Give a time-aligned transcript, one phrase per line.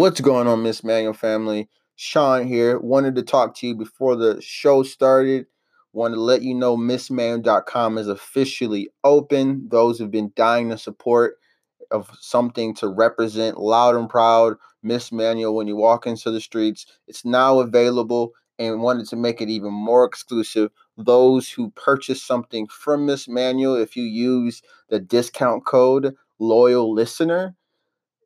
[0.00, 1.68] What's going on, Miss Manual family?
[1.94, 2.78] Sean here.
[2.78, 5.44] Wanted to talk to you before the show started.
[5.92, 9.68] Wanted to let you know MissManual.com is officially open.
[9.68, 11.34] Those who've been dying to support
[11.90, 16.86] of something to represent loud and proud Miss Manual when you walk into the streets.
[17.06, 20.70] It's now available and wanted to make it even more exclusive.
[20.96, 27.54] Those who purchase something from Miss Manual, if you use the discount code loyal listener,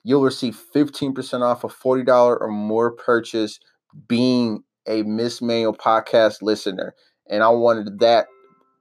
[0.04, 2.06] you'll receive 15% off a $40
[2.40, 3.58] or more purchase
[4.06, 6.94] being a Miss Manual podcast listener.
[7.28, 8.26] And I wanted that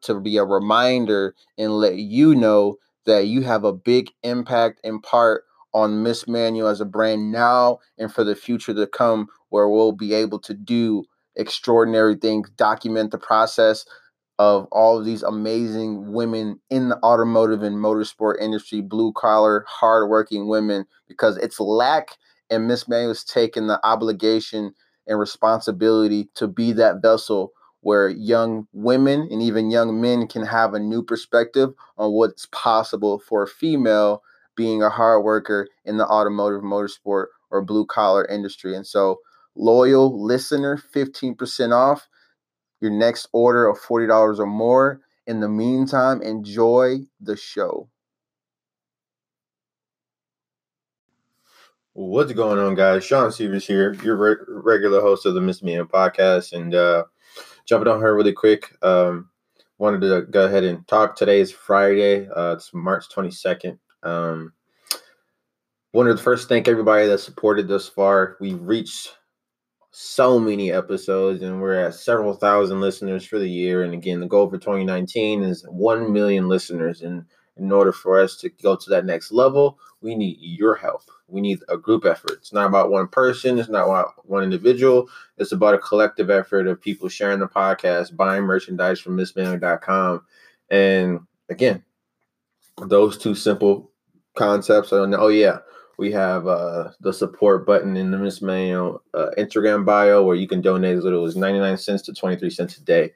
[0.02, 5.00] to be a reminder and let you know that you have a big impact in
[5.00, 9.67] part on Miss Manual as a brand now and for the future to come, where
[9.67, 11.03] we'll be able to do
[11.36, 13.86] extraordinary things, document the process,
[14.40, 20.48] of all of these amazing women in the automotive and motorsport industry, blue collar, hardworking
[20.48, 22.17] women, because it's lack
[22.50, 24.73] and Miss Manual's taken the obligation
[25.08, 30.73] and responsibility to be that vessel where young women and even young men can have
[30.73, 34.23] a new perspective on what's possible for a female
[34.56, 38.75] being a hard worker in the automotive, motorsport, or blue collar industry.
[38.75, 39.20] And so,
[39.56, 42.08] loyal listener, 15% off
[42.84, 45.00] your next order of $40 or more.
[45.26, 47.90] In the meantime, enjoy the show.
[51.94, 53.06] What's going on, guys?
[53.06, 56.52] Sean Stevens here, your re- regular host of the Miss Manual podcast.
[56.52, 57.06] And uh,
[57.66, 59.30] jumping on here really quick, um,
[59.78, 61.16] wanted to go ahead and talk.
[61.16, 63.78] Today is Friday, uh, it's March 22nd.
[64.02, 64.52] Um,
[65.94, 68.36] wanted to first thank everybody that supported thus far.
[68.42, 69.09] We've reached
[69.95, 73.83] so many episodes and we're at several thousand listeners for the year.
[73.83, 77.03] And again the goal for 2019 is 1 million listeners.
[77.03, 77.25] And
[77.58, 81.03] in order for us to go to that next level we need your help.
[81.28, 82.34] We need a group effort.
[82.34, 83.57] It's not about one person.
[83.57, 85.07] It's not about one individual.
[85.38, 90.23] It's about a collective effort of people sharing the podcast buying merchandise from missmanual.com
[90.69, 91.19] and
[91.50, 91.84] again
[92.88, 93.91] those two simple
[94.35, 95.59] concepts oh yeah
[95.98, 100.48] we have uh, the support button in the Miss Manual uh, Instagram bio where you
[100.48, 103.12] can donate as little as 99 cents to 23 cents a day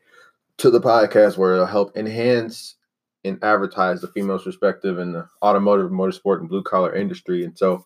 [0.58, 2.76] to the podcast where it'll help enhance
[3.24, 7.44] and advertise the female's perspective in the automotive, motorsport, and blue collar industry.
[7.44, 7.86] And so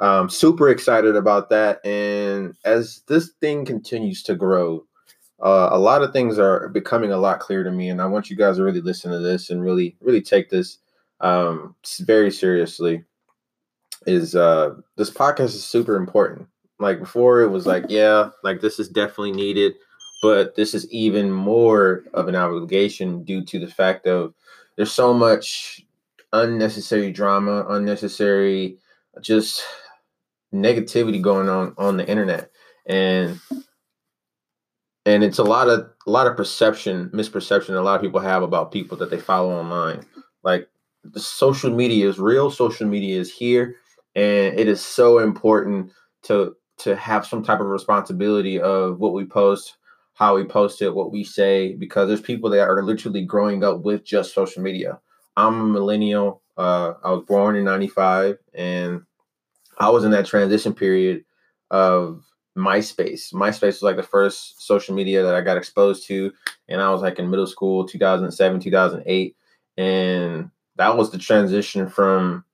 [0.00, 1.84] um, super excited about that.
[1.84, 4.84] And as this thing continues to grow,
[5.40, 7.88] uh, a lot of things are becoming a lot clearer to me.
[7.88, 10.78] And I want you guys to really listen to this and really, really take this
[11.20, 13.04] um, very seriously
[14.06, 16.48] is uh this podcast is super important.
[16.78, 19.74] Like before it was like, yeah, like this is definitely needed,
[20.22, 24.34] but this is even more of an obligation due to the fact of
[24.76, 25.84] there's so much
[26.32, 28.78] unnecessary drama, unnecessary
[29.20, 29.62] just
[30.54, 32.50] negativity going on on the internet.
[32.86, 33.38] And
[35.04, 38.42] and it's a lot of a lot of perception, misperception a lot of people have
[38.42, 40.04] about people that they follow online.
[40.42, 40.68] Like
[41.04, 43.76] the social media is real, social media is here
[44.14, 45.90] and it is so important
[46.22, 49.76] to to have some type of responsibility of what we post
[50.14, 53.80] how we post it what we say because there's people that are literally growing up
[53.80, 55.00] with just social media.
[55.36, 59.02] I'm a millennial uh, i was born in 95 and
[59.78, 61.24] i was in that transition period
[61.70, 62.22] of
[62.56, 63.32] myspace.
[63.32, 66.30] Myspace was like the first social media that i got exposed to
[66.68, 69.36] and i was like in middle school 2007 2008
[69.78, 72.44] and that was the transition from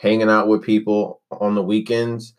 [0.00, 2.34] hanging out with people on the weekends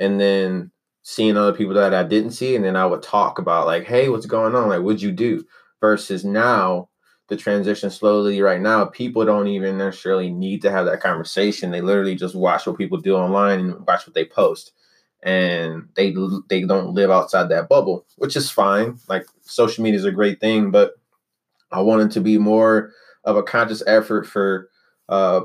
[0.00, 0.70] and then
[1.02, 2.56] seeing other people that I didn't see.
[2.56, 4.68] And then I would talk about, like, hey, what's going on?
[4.68, 5.44] Like, what'd you do?
[5.80, 6.88] Versus now,
[7.28, 11.70] the transition slowly right now, people don't even necessarily need to have that conversation.
[11.70, 14.72] They literally just watch what people do online and watch what they post.
[15.22, 16.14] And they
[16.48, 18.98] they don't live outside that bubble, which is fine.
[19.08, 20.92] Like social media is a great thing, but
[21.72, 22.92] I wanted to be more
[23.24, 24.70] of a conscious effort for
[25.08, 25.40] uh,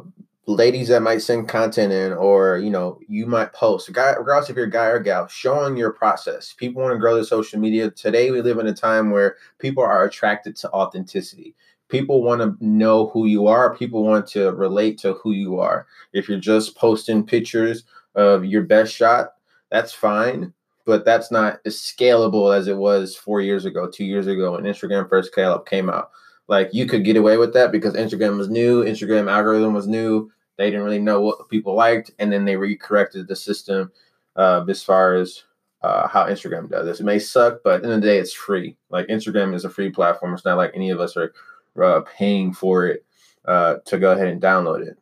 [0.48, 4.66] ladies that might send content in or you know you might post regardless if you're
[4.66, 6.54] a guy or gal showing your process.
[6.54, 7.92] People want to grow their social media.
[7.92, 11.56] Today we live in a time where people are attracted to authenticity.
[11.90, 13.76] People want to know who you are.
[13.76, 15.86] People want to relate to who you are.
[16.14, 17.84] If you're just posting pictures
[18.16, 19.34] of your best shot
[19.70, 20.54] that's fine
[20.86, 24.64] but that's not as scalable as it was four years ago two years ago when
[24.64, 25.34] instagram first
[25.66, 26.12] came out
[26.48, 30.32] like you could get away with that because Instagram was new, Instagram algorithm was new.
[30.58, 33.92] They didn't really know what people liked, and then they recorrected the system
[34.36, 35.44] uh, as far as
[35.82, 37.00] uh, how Instagram does this.
[37.00, 38.78] It may suck, but in the, the day, it's free.
[38.90, 40.34] Like Instagram is a free platform.
[40.34, 41.34] It's not like any of us are
[41.82, 43.06] uh, paying for it
[43.46, 44.98] uh, to go ahead and download it.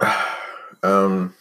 [0.82, 1.34] um,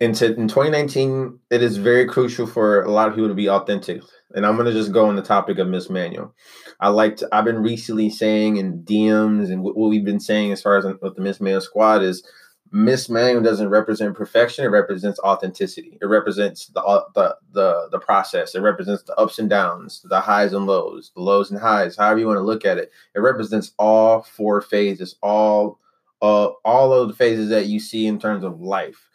[0.00, 4.02] into in 2019, it is very crucial for a lot of people to be authentic.
[4.34, 6.34] And I'm gonna just go on the topic of Miss Manual.
[6.80, 10.76] I like I've been recently saying in DMs and what we've been saying as far
[10.76, 12.26] as with the Miss Manual squad is
[12.72, 15.98] Miss Manual doesn't represent perfection; it represents authenticity.
[16.00, 18.54] It represents the the the the process.
[18.54, 21.96] It represents the ups and downs, the highs and lows, the lows and highs.
[21.96, 25.78] However you want to look at it, it represents all four phases, all
[26.22, 29.09] uh, all of the phases that you see in terms of life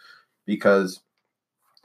[0.45, 1.01] because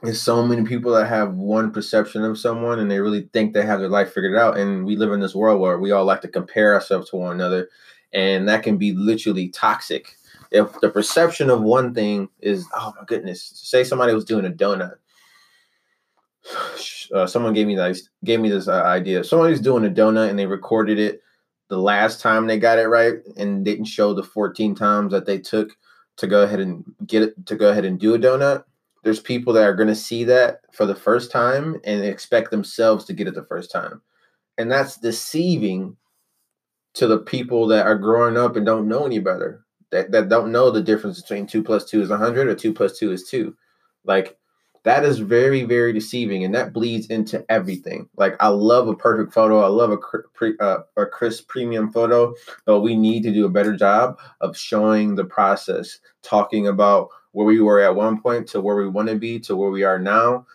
[0.01, 3.65] there's so many people that have one perception of someone and they really think they
[3.65, 4.57] have their life figured out.
[4.57, 7.33] And we live in this world where we all like to compare ourselves to one
[7.33, 7.69] another,
[8.13, 10.15] and that can be literally toxic.
[10.51, 14.49] If the perception of one thing is, oh my goodness, say somebody was doing a
[14.49, 14.95] donut.
[17.13, 19.21] Uh, someone gave me this gave me this uh, idea.
[19.21, 21.21] Somebody's doing a donut and they recorded it
[21.67, 25.37] the last time they got it right and didn't show the 14 times that they
[25.37, 25.71] took
[26.17, 28.63] to go ahead and get it to go ahead and do a donut.
[29.03, 33.05] There's people that are going to see that for the first time and expect themselves
[33.05, 34.01] to get it the first time.
[34.57, 35.97] And that's deceiving
[36.93, 39.65] to the people that are growing up and don't know any better.
[39.91, 42.97] That, that don't know the difference between two plus two is 100 or two plus
[42.97, 43.55] two is two.
[44.05, 44.37] Like
[44.83, 48.07] that is very very deceiving and that bleeds into everything.
[48.17, 49.59] Like i love a perfect photo.
[49.59, 49.97] I love a,
[50.33, 52.33] pre, uh, a crisp premium photo
[52.65, 57.45] but we need to do a better job of showing the process talking about where
[57.45, 59.99] we were at one point to where we want to be to where we are
[59.99, 60.45] now.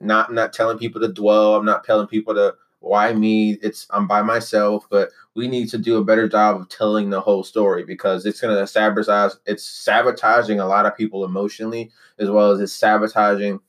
[0.00, 1.56] Not not telling people to dwell.
[1.56, 3.58] I'm not telling people to why me?
[3.62, 7.20] It's i'm by myself but we need to do a better job of telling the
[7.20, 12.50] whole story because it's to sabotage it's sabotaging a lot of people emotionally as well
[12.50, 13.60] as it's sabotaging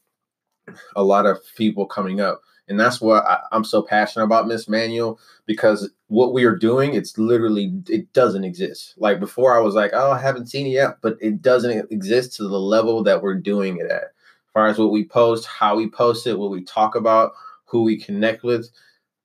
[0.96, 2.42] a lot of people coming up.
[2.68, 6.94] And that's what I, am so passionate about miss manual because what we are doing
[6.94, 8.94] it's literally it doesn't exist.
[8.98, 12.36] Like before i was like oh i haven't seen it yet but it doesn't exist
[12.38, 14.04] to the level that we're doing it at.
[14.04, 17.34] As far as what we post how we post it what we talk about
[17.66, 18.69] who we connect with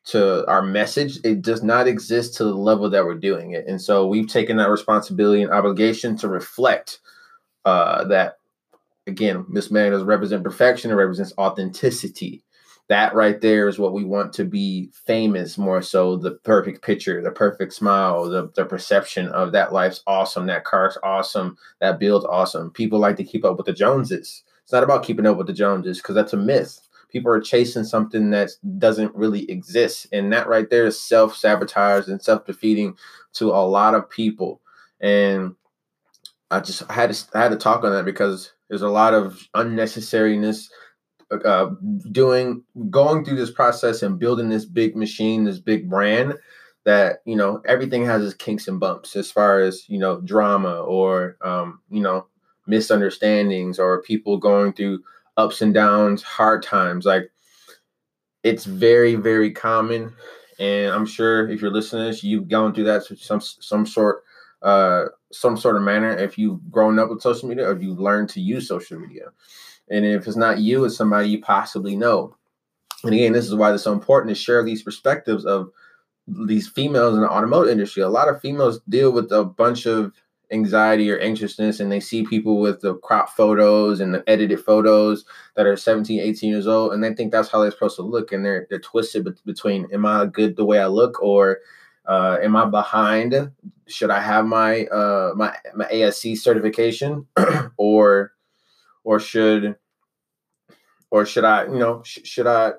[0.06, 3.66] to our message, it does not exist to the level that we're doing it.
[3.66, 7.00] And so we've taken that responsibility and obligation to reflect
[7.64, 8.38] uh, that,
[9.08, 12.44] again, Miss Man doesn't represent perfection, it represents authenticity.
[12.88, 17.20] That right there is what we want to be famous more so the perfect picture,
[17.20, 22.26] the perfect smile, the, the perception of that life's awesome, that car's awesome, that build's
[22.26, 22.70] awesome.
[22.70, 24.44] People like to keep up with the Joneses.
[24.62, 26.85] It's not about keeping up with the Joneses because that's a myth
[27.16, 30.06] people are chasing something that doesn't really exist.
[30.12, 32.94] And that right there is self-sabotage and self-defeating
[33.34, 34.60] to a lot of people.
[35.00, 35.54] And
[36.50, 39.14] i just I had to I had to talk on that because there's a lot
[39.14, 40.68] of unnecessariness
[41.30, 41.70] uh,
[42.12, 46.34] doing going through this process and building this big machine this big brand
[46.84, 50.74] that you know everything has its kinks and bumps as far as you know drama
[50.82, 52.26] or um, you know
[52.68, 55.00] misunderstandings or people going through
[55.36, 57.04] ups and downs, hard times.
[57.04, 57.30] Like
[58.42, 60.12] it's very, very common.
[60.58, 64.22] And I'm sure if you're listening this, you've gone through that some some sort
[64.62, 68.30] uh some sort of manner if you've grown up with social media or you've learned
[68.30, 69.30] to use social media.
[69.90, 72.36] And if it's not you, it's somebody you possibly know.
[73.04, 75.70] And again, this is why it's so important to share these perspectives of
[76.26, 78.02] these females in the automotive industry.
[78.02, 80.12] A lot of females deal with a bunch of
[80.52, 85.24] anxiety or anxiousness and they see people with the crop photos and the edited photos
[85.56, 88.30] that are 17 18 years old and they think that's how they're supposed to look
[88.30, 91.20] and they're they're twisted between am i good the way i look?
[91.20, 91.58] or
[92.06, 93.50] uh, am i behind?
[93.88, 97.26] Should i have my uh my my ASE certification?
[97.76, 98.32] or
[99.04, 99.76] or should
[101.10, 102.72] or should i you know sh- should i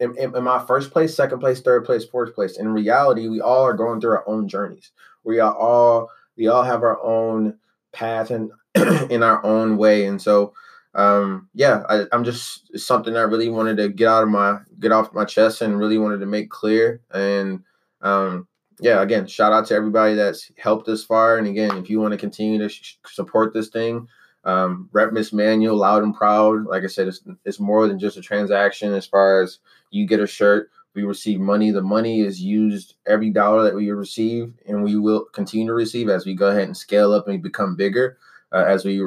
[0.00, 2.58] am, am i first place second place third place fourth place?
[2.58, 4.90] In reality we all are going through our own journeys.
[5.24, 7.58] We are all we all have our own
[7.92, 8.50] path and
[9.10, 10.06] in our own way.
[10.06, 10.54] And so,
[10.94, 14.92] um, yeah, I, am just something I really wanted to get out of my get
[14.92, 17.02] off my chest and really wanted to make clear.
[17.12, 17.64] And
[18.00, 18.46] um,
[18.80, 21.36] yeah, again, shout out to everybody that's helped this far.
[21.36, 24.06] And again, if you want to continue to sh- support this thing,
[24.44, 26.64] um, Rep Miss Manual, loud and proud.
[26.66, 29.58] Like I said, it's, it's more than just a transaction as far as
[29.90, 31.70] you get a shirt we receive money.
[31.70, 36.08] The money is used every dollar that we receive, and we will continue to receive
[36.08, 38.18] as we go ahead and scale up and become bigger.
[38.50, 39.00] Uh, as we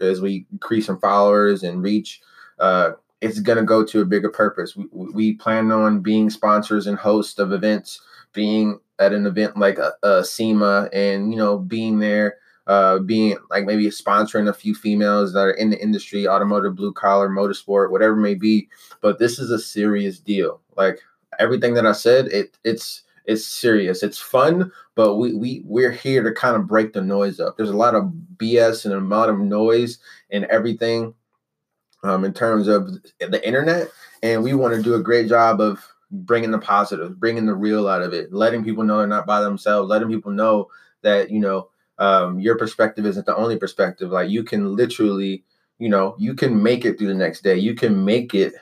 [0.00, 2.20] as we increase some followers and reach,
[2.58, 2.90] uh,
[3.20, 4.74] it's going to go to a bigger purpose.
[4.74, 8.00] We, we plan on being sponsors and hosts of events,
[8.32, 12.38] being at an event like a, a SEMA, and you know being there.
[12.66, 16.92] Uh, being like maybe sponsoring a few females that are in the industry, automotive, blue
[16.92, 18.68] collar, motorsport, whatever may be.
[19.00, 20.60] But this is a serious deal.
[20.76, 21.00] Like
[21.38, 24.02] everything that I said, it it's it's serious.
[24.02, 27.56] It's fun, but we we we're here to kind of break the noise up.
[27.56, 29.98] There's a lot of BS and a lot of noise
[30.30, 31.14] and everything
[32.02, 32.90] um, in terms of
[33.20, 33.88] the internet,
[34.22, 37.86] and we want to do a great job of bringing the positive, bringing the real
[37.86, 40.68] out of it, letting people know they're not by themselves, letting people know
[41.02, 41.68] that you know
[41.98, 44.10] um, your perspective isn't the only perspective.
[44.10, 45.44] Like you can literally,
[45.78, 47.56] you know, you can make it through the next day.
[47.56, 48.54] You can make it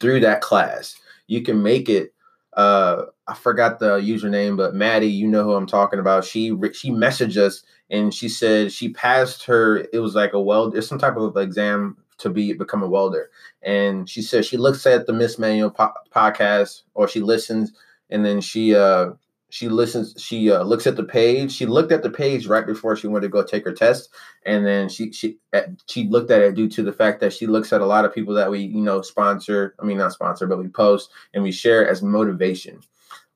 [0.00, 0.94] through that class.
[1.26, 2.12] You can make it.
[2.58, 6.24] Uh, I forgot the username, but Maddie, you know who I'm talking about.
[6.24, 9.86] She she messaged us and she said she passed her.
[9.92, 10.76] It was like a weld.
[10.76, 13.30] It's some type of exam to be become a welder.
[13.62, 17.72] And she said she looks at the Miss Manual po- podcast or she listens,
[18.10, 19.10] and then she uh
[19.50, 21.52] she listens she uh, looks at the page.
[21.52, 24.10] She looked at the page right before she went to go take her test.
[24.44, 25.38] And then she she
[25.86, 28.14] she looked at it due to the fact that she looks at a lot of
[28.14, 31.52] people that we you know sponsor i mean not sponsor but we post and we
[31.52, 32.80] share as motivation.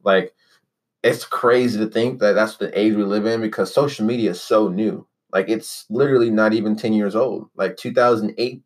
[0.03, 0.35] Like
[1.03, 4.41] it's crazy to think that that's the age we live in because social media is
[4.41, 5.07] so new.
[5.33, 7.49] Like it's literally not even 10 years old.
[7.57, 8.63] Like 2008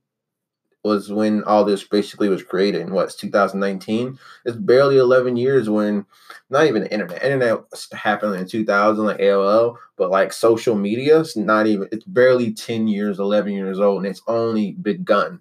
[0.87, 6.07] was when all this basically was created in what's 2019 it's barely 11 years when
[6.49, 7.23] not even internet.
[7.23, 12.52] Internet happened in 2000 like aol but like social media it's not even it's barely
[12.52, 15.40] 10 years 11 years old and it's only begun.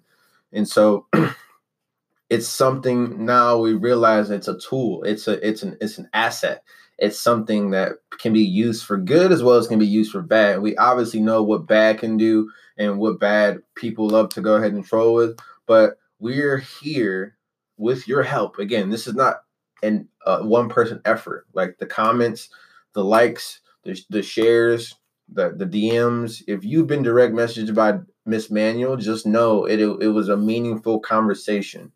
[0.52, 1.06] And so
[2.30, 5.02] it's something now we realize it's a tool.
[5.04, 6.62] It's a it's an it's an asset.
[6.98, 10.22] It's something that can be used for good as well as can be used for
[10.22, 10.60] bad.
[10.62, 14.72] We obviously know what bad can do and what bad people love to go ahead
[14.72, 15.38] and troll with.
[15.66, 17.36] But we're here
[17.76, 18.58] with your help.
[18.58, 19.42] Again, this is not
[19.82, 21.46] an uh, one person effort.
[21.52, 22.48] Like the comments,
[22.94, 24.94] the likes, the, the shares,
[25.28, 26.42] the the DMs.
[26.46, 30.36] If you've been direct messaged by Miss Manual, just know it, it it was a
[30.36, 31.92] meaningful conversation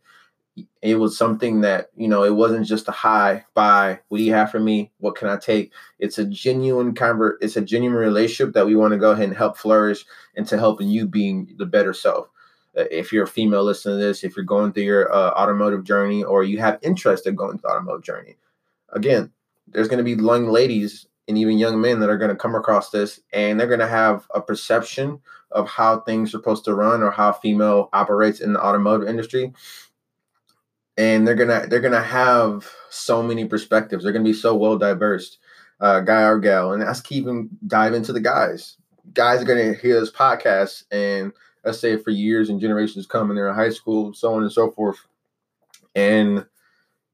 [0.82, 4.32] it was something that you know it wasn't just a hi bye what do you
[4.32, 4.90] have for me?
[4.98, 5.72] What can i take?
[5.98, 9.36] It's a genuine convert it's a genuine relationship that we want to go ahead and
[9.36, 12.28] help flourish into helping you being the better self.
[12.76, 15.84] Uh, if you're a female listening to this if you're going through your uh, automotive
[15.84, 18.36] journey or you have interest in going through automotive journey
[18.90, 19.30] again
[19.66, 22.54] there's going to be young ladies and even young men that are going to come
[22.54, 25.20] across this and they're going to have a perception
[25.52, 29.52] of how things are supposed to run or how female operates in the automotive industry
[31.00, 34.04] and they're gonna they're gonna have so many perspectives.
[34.04, 35.38] They're gonna be so well diverse,
[35.80, 36.72] uh, guy or gal.
[36.72, 38.76] And let's keep them dive into the guys.
[39.14, 41.32] Guys are gonna hear this podcast, and
[41.64, 44.52] let's say for years and generations come, and they're in high school, so on and
[44.52, 44.98] so forth,
[45.94, 46.44] and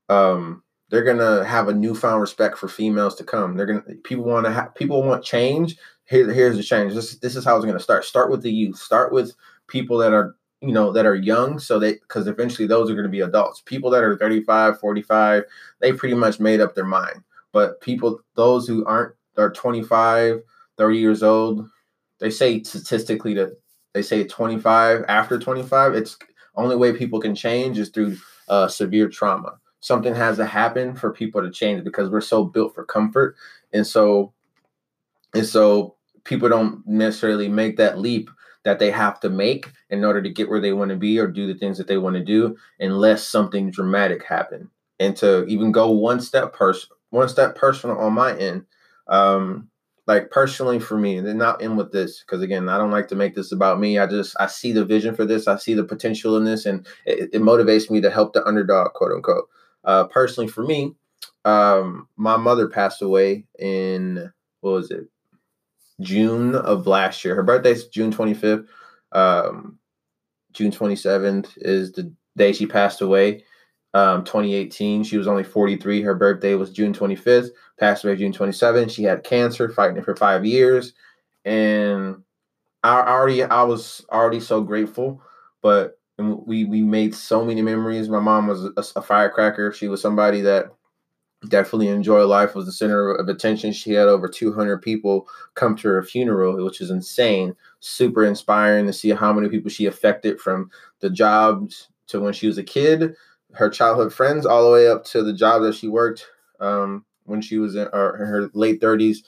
[0.08, 3.56] um, they're gonna have a newfound respect for females to come.
[3.56, 5.76] They're gonna people want to have people want change.
[6.06, 6.92] Here, here's the change.
[6.92, 8.04] This this is how it's gonna start.
[8.04, 8.78] Start with the youth.
[8.78, 9.32] Start with
[9.68, 10.34] people that are
[10.66, 13.62] you know that are young so they because eventually those are going to be adults.
[13.64, 15.44] People that are 35 45
[15.80, 17.22] they pretty much made up their mind.
[17.52, 20.42] But people those who aren't are 25
[20.76, 21.68] 30 years old
[22.18, 23.58] they say statistically that
[23.92, 26.18] they say 25 after 25 it's
[26.56, 28.16] only way people can change is through
[28.48, 29.58] uh, severe trauma.
[29.80, 33.36] Something has to happen for people to change because we're so built for comfort.
[33.72, 34.32] And so
[35.34, 38.30] and so people don't necessarily make that leap
[38.66, 41.28] that they have to make in order to get where they want to be or
[41.28, 44.68] do the things that they want to do unless something dramatic happen.
[44.98, 48.66] And to even go one step person one step personal on my end
[49.06, 49.68] um
[50.08, 53.14] like personally for me and not in with this because again i don't like to
[53.14, 54.00] make this about me.
[54.00, 55.46] I just i see the vision for this.
[55.46, 58.94] I see the potential in this and it, it motivates me to help the underdog
[58.94, 59.48] quote unquote.
[59.84, 60.96] Uh personally for me
[61.44, 64.32] um my mother passed away in
[64.62, 65.06] what was it
[66.00, 67.34] June of last year.
[67.34, 68.66] Her birthday's June 25th.
[69.12, 69.78] Um,
[70.52, 73.44] June 27th is the day she passed away.
[73.94, 76.02] Um, 2018, she was only 43.
[76.02, 77.48] Her birthday was June 25th.
[77.78, 78.90] Passed away June 27th.
[78.90, 80.92] She had cancer, fighting it for five years,
[81.44, 82.16] and
[82.82, 85.22] I already I was already so grateful.
[85.62, 88.08] But we we made so many memories.
[88.08, 89.72] My mom was a, a firecracker.
[89.72, 90.66] She was somebody that
[91.48, 93.72] definitely enjoy life was the center of attention.
[93.72, 97.54] She had over 200 people come to her funeral which is insane.
[97.80, 102.46] Super inspiring to see how many people she affected from the jobs to when she
[102.46, 103.14] was a kid
[103.56, 106.26] her childhood friends all the way up to the job that she worked
[106.60, 109.18] um, when she was in, in her late 30s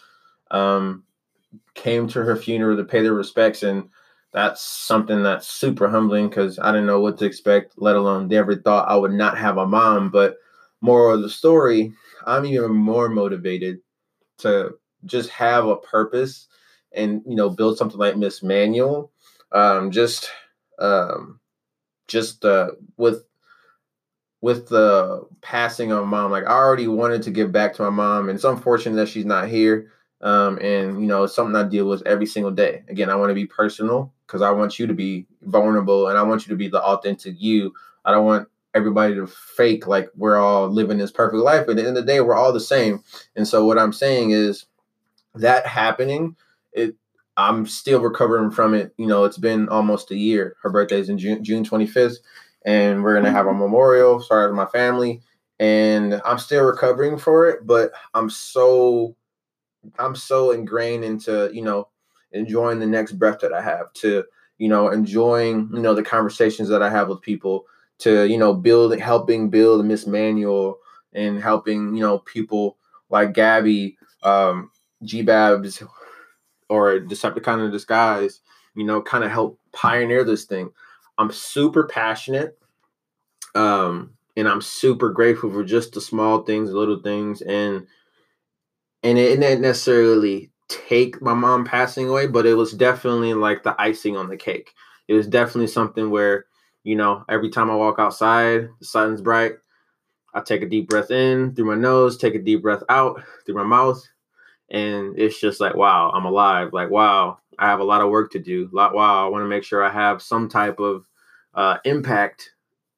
[0.51, 1.03] um,
[1.75, 3.63] came to her funeral to pay their respects.
[3.63, 3.89] And
[4.33, 8.55] that's something that's super humbling because i didn't know what to expect let alone never
[8.55, 10.11] thought i would not have a mom.
[10.11, 10.37] But
[10.81, 11.93] moral of the story,
[12.27, 13.81] I'm even more motivated
[14.39, 16.49] to just have a purpose
[16.93, 19.13] and you know build something like Miss Manual.
[19.53, 20.31] Um, just
[20.79, 21.41] um,
[22.07, 23.25] just uh, with
[24.41, 28.29] with the passing of mom, like I already wanted to give back to my mom,
[28.29, 29.91] and it's unfortunate that she's not here.
[30.21, 32.83] Um, and you know, it's something I deal with every single day.
[32.89, 36.23] Again, I want to be personal because I want you to be vulnerable and I
[36.23, 37.73] want you to be the authentic you.
[38.05, 41.67] I don't want everybody to fake like we're all living this perfect life.
[41.67, 43.03] But at the end of the day, we're all the same.
[43.37, 44.65] And so what I'm saying is
[45.35, 46.37] that happening,
[46.73, 46.95] it
[47.39, 48.93] I'm still recovering from it.
[48.99, 50.57] You know, it's been almost a year.
[50.61, 52.17] Her birthday is in June, June 25th,
[52.65, 53.61] and we're gonna have a mm-hmm.
[53.61, 54.21] memorial.
[54.21, 55.23] Sorry to my family,
[55.61, 57.65] and I'm still recovering for it.
[57.65, 59.15] But I'm so,
[60.01, 61.89] I'm so ingrained into you know
[62.33, 64.25] enjoying the next breath that I have to
[64.59, 67.67] you know enjoying you know the conversations that I have with people
[67.99, 70.79] to you know build helping build Miss Manual
[71.13, 72.77] and helping you know people
[73.11, 74.71] like Gabby, um,
[75.03, 75.83] G Babs,
[76.69, 78.41] or Decepticon in disguise.
[78.75, 80.71] You know, kind of help pioneer this thing.
[81.19, 82.57] I'm super passionate,
[83.55, 87.87] um, and I'm super grateful for just the small things, little things, and
[89.03, 93.81] and it didn't necessarily take my mom passing away, but it was definitely like the
[93.81, 94.75] icing on the cake.
[95.09, 96.47] It was definitely something where
[96.85, 99.55] you know, every time I walk outside, the sun's bright.
[100.35, 103.57] I take a deep breath in through my nose, take a deep breath out through
[103.57, 104.03] my mouth.
[104.71, 106.73] And it's just like, wow, I'm alive.
[106.73, 108.69] Like, wow, I have a lot of work to do.
[108.73, 111.07] Lot, wow, I want to make sure I have some type of
[111.55, 112.51] uh, impact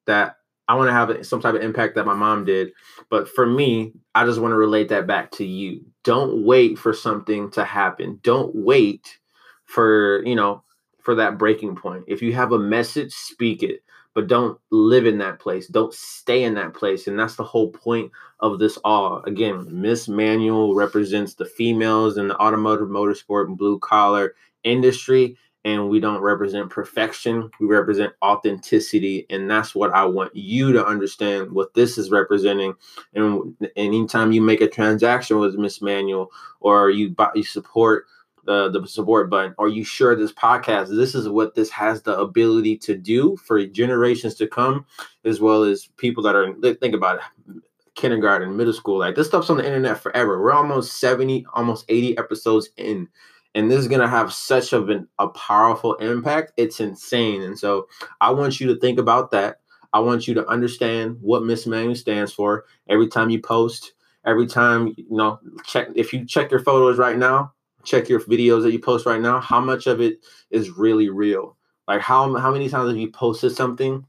[0.07, 0.37] that
[0.69, 2.73] I want to have some type of impact that my mom did.
[3.09, 5.85] But for me, I just want to relate that back to you.
[6.05, 8.21] Don't wait for something to happen.
[8.23, 9.19] Don't wait
[9.65, 10.63] for, you know,
[11.03, 12.05] for that breaking point.
[12.07, 13.83] If you have a message, speak it,
[14.15, 15.67] but don't live in that place.
[15.67, 17.07] Don't stay in that place.
[17.07, 19.23] And that's the whole point of this all.
[19.25, 25.37] Again, Miss Manual represents the females in the automotive, motorsport, and blue collar industry.
[25.63, 27.51] And we don't represent perfection.
[27.61, 29.27] We represent authenticity.
[29.29, 32.75] And that's what I want you to understand what this is representing.
[33.15, 38.07] And anytime you make a transaction with Miss Manual or you buy, you support
[38.45, 39.55] the the support button.
[39.59, 43.65] Are you sure this podcast, this is what this has the ability to do for
[43.67, 44.87] generations to come,
[45.25, 47.63] as well as people that are think about it,
[47.95, 48.99] kindergarten, middle school.
[48.99, 50.41] Like this stuff's on the internet forever.
[50.43, 53.09] We're almost 70, almost 80 episodes in.
[53.55, 56.53] And this is gonna have such of an, a powerful impact.
[56.57, 57.43] It's insane.
[57.43, 57.89] And so
[58.21, 59.61] I want you to think about that.
[59.93, 62.65] I want you to understand what Miss Manual stands for.
[62.89, 63.93] Every time you post,
[64.25, 67.53] every time you know, check if you check your photos right now,
[67.85, 71.57] check your videos that you post right now how much of it is really real?
[71.89, 74.05] Like how how many times have you posted something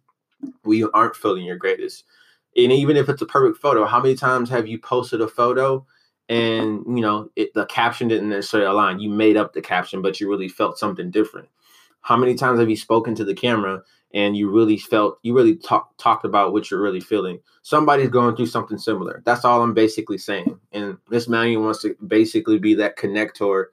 [0.63, 2.03] where you aren't feeling your greatest?
[2.57, 5.85] And even if it's a perfect photo how many times have you posted a photo
[6.29, 8.99] and you know it, the caption didn't necessarily align?
[8.99, 11.49] You made up the caption but you really felt something different.
[12.01, 15.55] How many times have you spoken to the camera and you really felt you really
[15.55, 17.39] talk, talked about what you're really feeling.
[17.61, 19.21] Somebody's going through something similar.
[19.25, 20.59] That's all i'm basically saying.
[20.71, 23.65] And miss manual wants to basically be that connector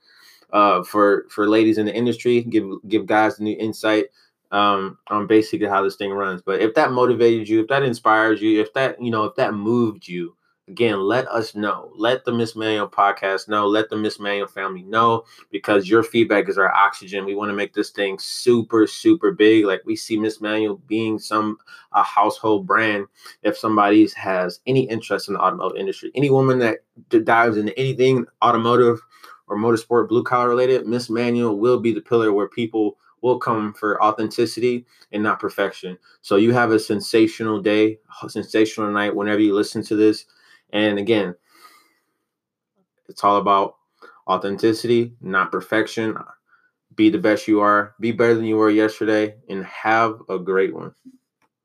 [0.53, 4.07] uh, for for ladies in the industry give give guys new insight
[4.51, 6.43] um, on basically how this thing runs.
[6.43, 9.55] But if that motivated you if that inspires you if that you know if that
[9.55, 10.37] moved you
[10.69, 11.91] Again, let us know.
[11.97, 13.67] Let the Miss Manual podcast know.
[13.67, 17.25] Let the Miss Manual family know because your feedback is our oxygen.
[17.25, 19.65] We want to make this thing super, super big.
[19.65, 21.57] Like we see Miss Manual being some
[21.93, 23.07] a household brand.
[23.43, 26.81] If somebody has any interest in the automotive industry, any woman that
[27.25, 29.01] dives into anything automotive
[29.47, 33.73] or motorsport, blue collar related, Miss Manual will be the pillar where people will come
[33.73, 35.97] for authenticity and not perfection.
[36.21, 40.27] So you have a sensational day, a sensational night whenever you listen to this.
[40.71, 41.35] And again,
[43.09, 43.77] it's all about
[44.29, 46.17] authenticity, not perfection.
[46.95, 50.75] Be the best you are, be better than you were yesterday, and have a great
[50.75, 50.95] one.